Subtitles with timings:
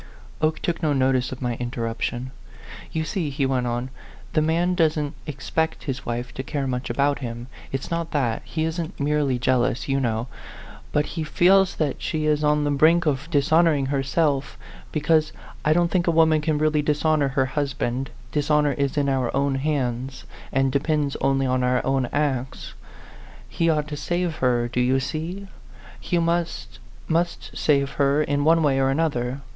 [0.41, 2.31] Oke took no notice of my interruption."
[2.91, 3.91] You see," he went on,"
[4.33, 7.45] the man doesn't expect his wife to care much about him.
[7.71, 10.25] It's not that; he isn't merely jealous, you know.
[10.91, 14.57] But he feels that she is on the brink of dishonoring herself
[14.91, 15.33] because
[15.63, 19.29] I don't think a woman can really dishonor her hus band; dishonor is in our
[19.35, 22.73] own hands, and depends only on our own acts.
[23.47, 25.45] He ought to save her, do you see?
[25.99, 29.41] He must, must save her in one way or another.